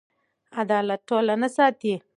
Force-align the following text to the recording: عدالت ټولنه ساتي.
عدالت 0.61 0.99
ټولنه 1.09 1.47
ساتي. 1.57 1.93